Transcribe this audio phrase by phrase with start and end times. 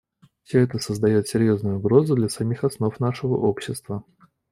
[0.41, 4.03] Все это создает серьезную угрозу для самих основ нашего общества.